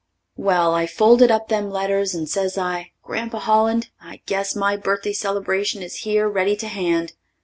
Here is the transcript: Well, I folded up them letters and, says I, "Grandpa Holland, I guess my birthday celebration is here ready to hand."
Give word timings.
Well, 0.37 0.73
I 0.73 0.87
folded 0.87 1.29
up 1.29 1.47
them 1.49 1.69
letters 1.69 2.15
and, 2.15 2.27
says 2.27 2.57
I, 2.57 2.91
"Grandpa 3.03 3.37
Holland, 3.37 3.89
I 4.01 4.23
guess 4.25 4.55
my 4.55 4.75
birthday 4.75 5.13
celebration 5.13 5.83
is 5.83 5.97
here 5.97 6.27
ready 6.27 6.55
to 6.55 6.67
hand." 6.67 7.13